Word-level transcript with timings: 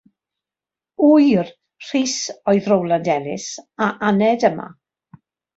Ŵyr 1.07 1.51
Rhys 1.89 2.15
oedd 2.53 2.71
Rowland 2.73 3.13
Ellis 3.19 3.47
a 3.89 3.93
aned 4.11 4.51
yma. 4.51 4.71